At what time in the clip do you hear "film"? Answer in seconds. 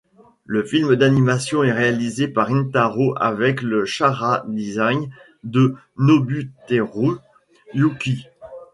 0.63-0.95